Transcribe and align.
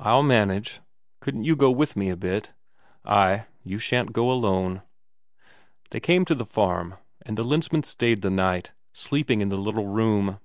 "I'll 0.00 0.24
manage. 0.24 0.80
Couldn't 1.20 1.44
you 1.44 1.54
go 1.54 1.70
with 1.70 1.94
me 1.94 2.10
a 2.10 2.16
bit?" 2.16 2.50
"Ay; 3.04 3.46
you 3.62 3.78
shan't 3.78 4.12
go 4.12 4.28
alone." 4.32 4.82
They 5.90 6.00
came 6.00 6.24
to 6.24 6.34
the 6.34 6.44
farm, 6.44 6.96
and 7.24 7.36
the 7.38 7.44
Lensmand 7.44 7.84
stayed 7.86 8.22
the 8.22 8.30
night, 8.30 8.72
sleeping 8.92 9.40
in 9.40 9.50
the 9.50 9.56
little 9.56 9.86
room. 9.86 10.40